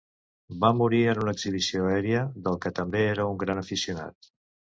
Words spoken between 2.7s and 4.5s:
també era un gran aficionat.